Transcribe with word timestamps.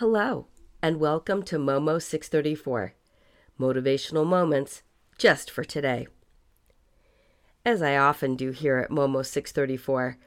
Hello, 0.00 0.48
and 0.82 1.00
welcome 1.00 1.42
to 1.44 1.56
Momo 1.56 2.02
634 2.02 2.92
Motivational 3.58 4.26
Moments 4.26 4.82
just 5.16 5.50
for 5.50 5.64
today. 5.64 6.06
As 7.64 7.80
I 7.80 7.96
often 7.96 8.36
do 8.36 8.50
here 8.50 8.76
at 8.76 8.90
Momo 8.90 9.24
634, 9.24 10.18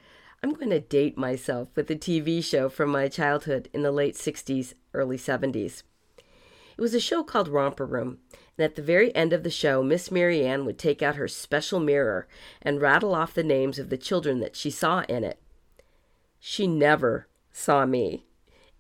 I'm 0.42 0.54
going 0.54 0.72
to 0.72 0.80
date 0.80 1.20
myself 1.20 1.70
with 1.76 1.92
a 1.92 1.96
TV 1.96 2.44
show 2.44 2.68
from 2.68 2.90
my 2.90 3.08
childhood 3.10 3.70
in 3.72 3.84
the 3.84 3.92
late 3.92 4.16
60s, 4.16 4.74
early 4.96 5.18
70s. 5.18 5.84
It 6.18 6.82
was 6.82 6.96
a 6.96 7.00
show 7.00 7.22
called 7.24 7.48
Romper 7.48 7.86
Room, 7.86 8.18
and 8.58 8.66
at 8.66 8.74
the 8.74 8.82
very 8.82 9.16
end 9.16 9.34
of 9.34 9.44
the 9.44 9.52
show, 9.52 9.84
Miss 9.84 10.10
Marianne 10.10 10.66
would 10.66 10.80
take 10.80 11.04
out 11.04 11.18
her 11.18 11.28
special 11.28 11.80
mirror 11.80 12.28
and 12.60 12.82
rattle 12.82 13.14
off 13.14 13.36
the 13.36 13.44
names 13.44 13.78
of 13.78 13.92
the 13.92 14.00
children 14.00 14.40
that 14.40 14.56
she 14.56 14.72
saw 14.72 15.04
in 15.08 15.24
it. 15.24 15.40
She 16.40 16.66
never 16.66 17.28
saw 17.52 17.86
me. 17.86 18.26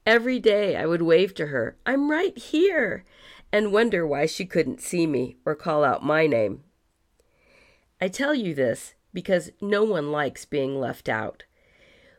Every 0.10 0.40
day 0.40 0.76
I 0.76 0.88
would 0.88 1.04
wave 1.04 1.36
to 1.36 1.46
her, 1.46 1.78
I'm 1.86 2.10
right 2.10 2.36
here, 2.36 3.06
and 3.52 3.72
wonder 3.72 4.08
why 4.08 4.26
she 4.26 4.44
couldn't 4.44 4.82
see 4.82 5.06
me 5.06 5.38
or 5.46 5.54
call 5.54 5.84
out 5.84 6.04
my 6.04 6.26
name. 6.26 6.64
I 8.02 8.08
tell 8.08 8.34
you 8.34 8.56
this 8.56 8.96
because 9.14 9.52
no 9.62 9.84
one 9.84 10.12
likes 10.12 10.46
being 10.46 10.80
left 10.80 11.10
out. 11.10 11.44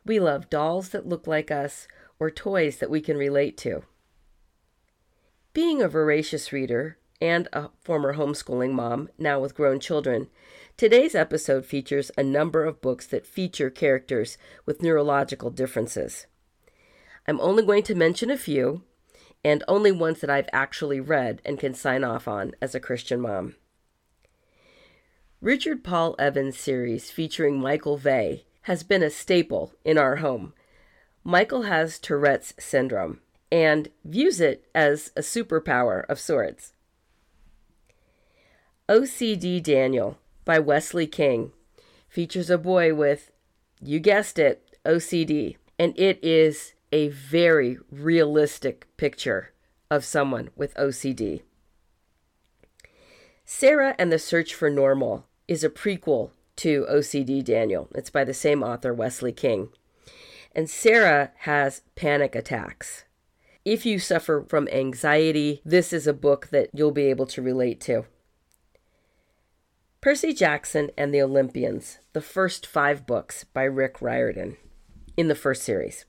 We 0.06 0.20
love 0.20 0.48
dolls 0.48 0.90
that 0.90 1.08
look 1.08 1.26
like 1.26 1.50
us 1.50 1.88
or 2.20 2.30
toys 2.30 2.76
that 2.76 2.90
we 2.90 3.00
can 3.00 3.16
relate 3.16 3.56
to. 3.58 3.82
Being 5.52 5.82
a 5.82 5.88
voracious 5.88 6.52
reader 6.52 6.96
and 7.20 7.48
a 7.52 7.70
former 7.80 8.14
homeschooling 8.14 8.70
mom, 8.70 9.08
now 9.18 9.40
with 9.40 9.56
grown 9.56 9.80
children, 9.80 10.28
today's 10.76 11.16
episode 11.16 11.66
features 11.66 12.12
a 12.16 12.22
number 12.22 12.64
of 12.64 12.80
books 12.80 13.08
that 13.08 13.26
feature 13.26 13.68
characters 13.68 14.38
with 14.64 14.80
neurological 14.80 15.50
differences. 15.50 16.28
I'm 17.26 17.40
only 17.40 17.64
going 17.64 17.82
to 17.84 17.94
mention 17.94 18.30
a 18.30 18.36
few, 18.36 18.82
and 19.44 19.64
only 19.68 19.92
ones 19.92 20.20
that 20.20 20.30
I've 20.30 20.48
actually 20.52 21.00
read 21.00 21.40
and 21.44 21.58
can 21.58 21.74
sign 21.74 22.04
off 22.04 22.28
on 22.28 22.52
as 22.60 22.74
a 22.74 22.80
Christian 22.80 23.20
mom. 23.20 23.56
Richard 25.40 25.82
Paul 25.82 26.14
Evans 26.18 26.58
series 26.58 27.10
featuring 27.10 27.58
Michael 27.58 27.96
Vey 27.96 28.44
has 28.62 28.82
been 28.82 29.02
a 29.02 29.10
staple 29.10 29.72
in 29.84 29.96
our 29.96 30.16
home. 30.16 30.52
Michael 31.24 31.62
has 31.62 31.98
Tourette's 31.98 32.52
syndrome 32.58 33.20
and 33.50 33.88
views 34.04 34.40
it 34.40 34.68
as 34.74 35.10
a 35.16 35.20
superpower 35.20 36.04
of 36.08 36.20
sorts. 36.20 36.72
OCD 38.88 39.62
Daniel 39.62 40.18
by 40.44 40.58
Wesley 40.58 41.06
King 41.06 41.52
features 42.08 42.50
a 42.50 42.58
boy 42.58 42.92
with, 42.92 43.30
you 43.80 43.98
guessed 43.98 44.38
it, 44.38 44.76
OCD, 44.84 45.56
and 45.78 45.98
it 45.98 46.18
is 46.22 46.74
a 46.92 47.08
very 47.08 47.78
realistic 47.90 48.86
picture 48.96 49.52
of 49.90 50.04
someone 50.04 50.50
with 50.56 50.74
OCD. 50.74 51.42
Sara 53.44 53.94
and 53.98 54.12
the 54.12 54.18
Search 54.18 54.54
for 54.54 54.70
Normal 54.70 55.26
is 55.48 55.64
a 55.64 55.70
prequel 55.70 56.30
to 56.56 56.86
OCD 56.90 57.42
Daniel. 57.44 57.88
It's 57.94 58.10
by 58.10 58.24
the 58.24 58.34
same 58.34 58.62
author, 58.62 58.94
Wesley 58.94 59.32
King. 59.32 59.70
And 60.54 60.68
Sara 60.68 61.32
has 61.38 61.82
panic 61.96 62.34
attacks. 62.34 63.04
If 63.64 63.84
you 63.84 63.98
suffer 63.98 64.44
from 64.48 64.68
anxiety, 64.68 65.60
this 65.64 65.92
is 65.92 66.06
a 66.06 66.12
book 66.12 66.48
that 66.48 66.70
you'll 66.72 66.92
be 66.92 67.06
able 67.06 67.26
to 67.26 67.42
relate 67.42 67.80
to. 67.82 68.04
Percy 70.00 70.32
Jackson 70.32 70.90
and 70.96 71.12
the 71.12 71.20
Olympians, 71.20 71.98
the 72.14 72.22
first 72.22 72.66
five 72.66 73.06
books 73.06 73.44
by 73.44 73.64
Rick 73.64 74.00
Riordan 74.00 74.56
in 75.16 75.28
the 75.28 75.34
first 75.34 75.62
series. 75.62 76.06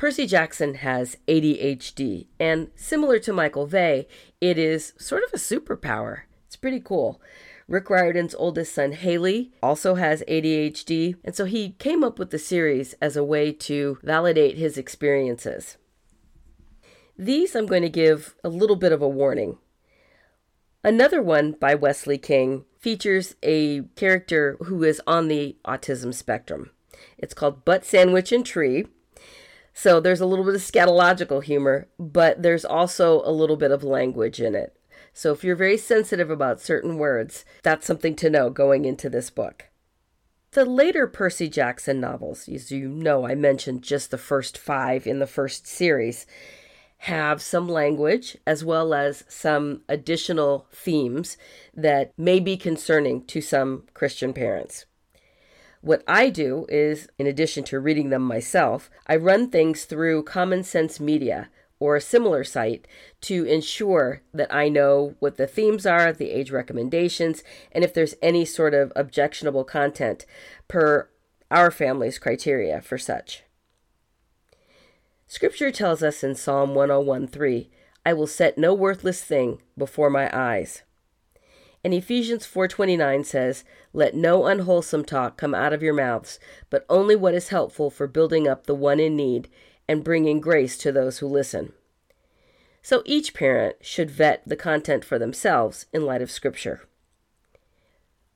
Percy 0.00 0.26
Jackson 0.26 0.76
has 0.76 1.18
ADHD, 1.28 2.26
and 2.38 2.70
similar 2.74 3.18
to 3.18 3.34
Michael 3.34 3.66
Vey, 3.66 4.08
it 4.40 4.56
is 4.56 4.94
sort 4.96 5.22
of 5.24 5.34
a 5.34 5.36
superpower. 5.36 6.22
It's 6.46 6.56
pretty 6.56 6.80
cool. 6.80 7.20
Rick 7.68 7.90
Riordan's 7.90 8.34
oldest 8.34 8.74
son, 8.74 8.92
Haley, 8.92 9.52
also 9.62 9.96
has 9.96 10.22
ADHD, 10.26 11.16
and 11.22 11.36
so 11.36 11.44
he 11.44 11.72
came 11.72 12.02
up 12.02 12.18
with 12.18 12.30
the 12.30 12.38
series 12.38 12.94
as 13.02 13.14
a 13.14 13.22
way 13.22 13.52
to 13.52 13.98
validate 14.02 14.56
his 14.56 14.78
experiences. 14.78 15.76
These 17.18 17.54
I'm 17.54 17.66
going 17.66 17.82
to 17.82 17.90
give 17.90 18.34
a 18.42 18.48
little 18.48 18.76
bit 18.76 18.92
of 18.92 19.02
a 19.02 19.08
warning. 19.08 19.58
Another 20.82 21.20
one 21.20 21.52
by 21.52 21.74
Wesley 21.74 22.16
King 22.16 22.64
features 22.78 23.34
a 23.42 23.82
character 23.96 24.56
who 24.60 24.82
is 24.82 25.02
on 25.06 25.28
the 25.28 25.58
autism 25.66 26.14
spectrum. 26.14 26.70
It's 27.18 27.34
called 27.34 27.66
Butt 27.66 27.84
Sandwich 27.84 28.32
and 28.32 28.46
Tree, 28.46 28.86
so 29.72 30.00
there's 30.00 30.20
a 30.20 30.26
little 30.26 30.44
bit 30.44 30.54
of 30.54 30.60
scatological 30.60 31.42
humor, 31.42 31.88
but 31.98 32.42
there's 32.42 32.64
also 32.64 33.22
a 33.24 33.32
little 33.32 33.56
bit 33.56 33.70
of 33.70 33.82
language 33.82 34.40
in 34.40 34.54
it. 34.54 34.76
So 35.12 35.32
if 35.32 35.42
you're 35.42 35.56
very 35.56 35.76
sensitive 35.76 36.30
about 36.30 36.60
certain 36.60 36.96
words, 36.98 37.44
that's 37.62 37.86
something 37.86 38.14
to 38.16 38.30
know 38.30 38.50
going 38.50 38.84
into 38.84 39.08
this 39.08 39.30
book. 39.30 39.66
The 40.52 40.64
later 40.64 41.06
Percy 41.06 41.48
Jackson 41.48 42.00
novels, 42.00 42.48
as 42.48 42.72
you 42.72 42.88
know, 42.88 43.26
I 43.26 43.34
mentioned 43.34 43.82
just 43.82 44.10
the 44.10 44.18
first 44.18 44.58
five 44.58 45.06
in 45.06 45.20
the 45.20 45.26
first 45.26 45.66
series, 45.66 46.26
have 47.04 47.40
some 47.40 47.68
language 47.68 48.36
as 48.46 48.64
well 48.64 48.92
as 48.92 49.24
some 49.28 49.82
additional 49.88 50.66
themes 50.72 51.38
that 51.72 52.12
may 52.18 52.40
be 52.40 52.56
concerning 52.56 53.24
to 53.26 53.40
some 53.40 53.84
Christian 53.94 54.32
parents. 54.32 54.86
What 55.80 56.02
I 56.06 56.28
do 56.28 56.66
is, 56.68 57.08
in 57.18 57.26
addition 57.26 57.64
to 57.64 57.80
reading 57.80 58.10
them 58.10 58.22
myself, 58.22 58.90
I 59.06 59.16
run 59.16 59.48
things 59.48 59.84
through 59.84 60.24
Common 60.24 60.62
Sense 60.62 61.00
Media 61.00 61.48
or 61.78 61.96
a 61.96 62.00
similar 62.02 62.44
site 62.44 62.86
to 63.22 63.44
ensure 63.44 64.20
that 64.34 64.52
I 64.52 64.68
know 64.68 65.14
what 65.18 65.38
the 65.38 65.46
themes 65.46 65.86
are, 65.86 66.12
the 66.12 66.30
age 66.30 66.50
recommendations, 66.50 67.42
and 67.72 67.82
if 67.82 67.94
there's 67.94 68.14
any 68.20 68.44
sort 68.44 68.74
of 68.74 68.92
objectionable 68.94 69.64
content 69.64 70.26
per 70.68 71.08
our 71.50 71.70
family's 71.70 72.18
criteria 72.18 72.82
for 72.82 72.98
such. 72.98 73.44
Scripture 75.26 75.70
tells 75.70 76.02
us 76.02 76.22
in 76.22 76.34
Psalm 76.34 76.74
101:3, 76.74 77.70
I 78.04 78.12
will 78.12 78.26
set 78.26 78.58
no 78.58 78.74
worthless 78.74 79.24
thing 79.24 79.62
before 79.78 80.10
my 80.10 80.30
eyes. 80.32 80.82
And 81.82 81.94
Ephesians 81.94 82.46
4:29 82.46 83.24
says, 83.24 83.64
"Let 83.92 84.14
no 84.14 84.44
unwholesome 84.44 85.04
talk 85.04 85.38
come 85.38 85.54
out 85.54 85.72
of 85.72 85.82
your 85.82 85.94
mouths, 85.94 86.38
but 86.68 86.84
only 86.90 87.16
what 87.16 87.34
is 87.34 87.48
helpful 87.48 87.90
for 87.90 88.06
building 88.06 88.46
up 88.46 88.66
the 88.66 88.74
one 88.74 89.00
in 89.00 89.16
need 89.16 89.48
and 89.88 90.04
bringing 90.04 90.40
grace 90.40 90.76
to 90.78 90.92
those 90.92 91.18
who 91.18 91.26
listen." 91.26 91.72
So 92.82 93.02
each 93.04 93.34
parent 93.34 93.76
should 93.80 94.10
vet 94.10 94.42
the 94.46 94.56
content 94.56 95.04
for 95.04 95.18
themselves 95.18 95.86
in 95.92 96.04
light 96.04 96.22
of 96.22 96.30
scripture. 96.30 96.82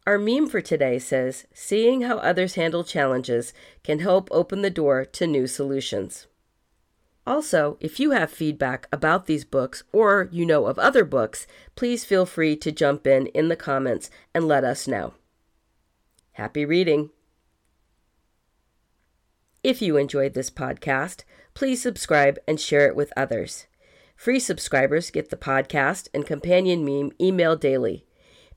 Our 0.06 0.18
meme 0.18 0.48
for 0.48 0.60
today 0.60 0.98
says, 0.98 1.46
"Seeing 1.52 2.02
how 2.02 2.18
others 2.18 2.54
handle 2.54 2.84
challenges 2.84 3.54
can 3.82 4.00
help 4.00 4.28
open 4.30 4.62
the 4.62 4.70
door 4.70 5.04
to 5.04 5.26
new 5.26 5.46
solutions." 5.46 6.26
Also, 7.26 7.78
if 7.80 7.98
you 7.98 8.10
have 8.10 8.30
feedback 8.30 8.86
about 8.92 9.26
these 9.26 9.44
books 9.44 9.82
or 9.92 10.28
you 10.30 10.44
know 10.44 10.66
of 10.66 10.78
other 10.78 11.04
books, 11.04 11.46
please 11.74 12.04
feel 12.04 12.26
free 12.26 12.54
to 12.54 12.70
jump 12.70 13.06
in 13.06 13.26
in 13.28 13.48
the 13.48 13.56
comments 13.56 14.10
and 14.34 14.46
let 14.46 14.62
us 14.62 14.86
know. 14.86 15.14
Happy 16.32 16.64
reading! 16.64 17.10
If 19.62 19.80
you 19.80 19.96
enjoyed 19.96 20.34
this 20.34 20.50
podcast, 20.50 21.24
please 21.54 21.80
subscribe 21.80 22.38
and 22.46 22.60
share 22.60 22.86
it 22.86 22.94
with 22.94 23.12
others. 23.16 23.66
Free 24.14 24.38
subscribers 24.38 25.10
get 25.10 25.30
the 25.30 25.36
podcast 25.36 26.08
and 26.12 26.26
companion 26.26 26.84
meme 26.84 27.12
email 27.18 27.56
daily. 27.56 28.04